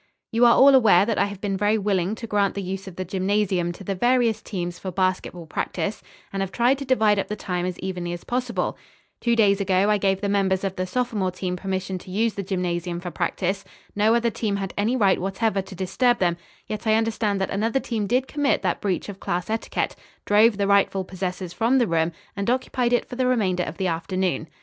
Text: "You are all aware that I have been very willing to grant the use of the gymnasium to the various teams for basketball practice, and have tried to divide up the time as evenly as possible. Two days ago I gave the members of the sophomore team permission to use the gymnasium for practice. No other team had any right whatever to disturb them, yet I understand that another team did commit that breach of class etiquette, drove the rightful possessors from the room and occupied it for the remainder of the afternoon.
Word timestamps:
"You 0.31 0.45
are 0.47 0.55
all 0.55 0.73
aware 0.73 1.05
that 1.05 1.19
I 1.19 1.25
have 1.25 1.39
been 1.41 1.55
very 1.55 1.77
willing 1.77 2.15
to 2.15 2.25
grant 2.25 2.55
the 2.55 2.61
use 2.63 2.87
of 2.87 2.95
the 2.95 3.05
gymnasium 3.05 3.71
to 3.73 3.83
the 3.83 3.93
various 3.93 4.41
teams 4.41 4.79
for 4.79 4.89
basketball 4.89 5.45
practice, 5.45 6.01
and 6.33 6.41
have 6.41 6.51
tried 6.51 6.79
to 6.79 6.85
divide 6.85 7.19
up 7.19 7.27
the 7.27 7.35
time 7.35 7.67
as 7.67 7.77
evenly 7.77 8.11
as 8.11 8.23
possible. 8.23 8.75
Two 9.19 9.35
days 9.35 9.61
ago 9.61 9.91
I 9.91 9.99
gave 9.99 10.19
the 10.19 10.27
members 10.27 10.63
of 10.63 10.75
the 10.75 10.87
sophomore 10.87 11.29
team 11.29 11.55
permission 11.55 11.99
to 11.99 12.09
use 12.09 12.33
the 12.33 12.41
gymnasium 12.41 12.99
for 12.99 13.11
practice. 13.11 13.63
No 13.95 14.15
other 14.15 14.31
team 14.31 14.55
had 14.55 14.73
any 14.75 14.95
right 14.95 15.21
whatever 15.21 15.61
to 15.61 15.75
disturb 15.75 16.17
them, 16.17 16.35
yet 16.65 16.87
I 16.87 16.95
understand 16.95 17.39
that 17.39 17.51
another 17.51 17.79
team 17.79 18.07
did 18.07 18.27
commit 18.27 18.63
that 18.63 18.81
breach 18.81 19.07
of 19.07 19.19
class 19.19 19.51
etiquette, 19.51 19.95
drove 20.25 20.57
the 20.57 20.65
rightful 20.65 21.03
possessors 21.03 21.53
from 21.53 21.77
the 21.77 21.85
room 21.85 22.11
and 22.35 22.49
occupied 22.49 22.91
it 22.91 23.05
for 23.07 23.15
the 23.17 23.27
remainder 23.27 23.61
of 23.61 23.77
the 23.77 23.85
afternoon. 23.85 24.47